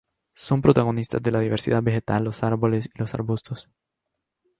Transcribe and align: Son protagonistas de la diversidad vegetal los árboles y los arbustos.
Son 0.33 0.63
protagonistas 0.63 1.21
de 1.21 1.29
la 1.29 1.41
diversidad 1.41 1.83
vegetal 1.83 2.23
los 2.23 2.41
árboles 2.41 2.89
y 2.91 2.97
los 2.97 3.13
arbustos. 3.13 3.69